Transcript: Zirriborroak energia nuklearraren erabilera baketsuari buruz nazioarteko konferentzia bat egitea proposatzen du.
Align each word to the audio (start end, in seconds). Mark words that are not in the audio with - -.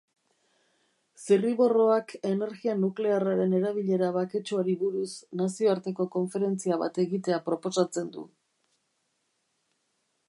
Zirriborroak 1.25 2.13
energia 2.29 2.75
nuklearraren 2.85 3.53
erabilera 3.59 4.09
baketsuari 4.17 4.75
buruz 4.85 5.11
nazioarteko 5.43 6.09
konferentzia 6.19 6.81
bat 6.87 7.01
egitea 7.07 7.41
proposatzen 7.51 8.11
du. 8.17 8.27